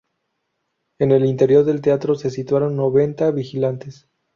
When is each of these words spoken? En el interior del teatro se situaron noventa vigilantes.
En 0.99 1.11
el 1.11 1.27
interior 1.27 1.63
del 1.63 1.81
teatro 1.81 2.15
se 2.15 2.31
situaron 2.31 2.75
noventa 2.75 3.29
vigilantes. 3.29 4.09